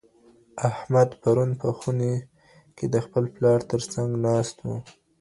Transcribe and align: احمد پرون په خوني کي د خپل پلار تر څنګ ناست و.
احمد 0.69 1.09
پرون 1.21 1.49
په 1.61 1.69
خوني 1.77 2.13
کي 2.75 2.85
د 2.93 2.95
خپل 3.05 3.23
پلار 3.35 3.59
تر 3.71 3.81
څنګ 3.93 4.09
ناست 4.27 4.57
و. 4.65 4.67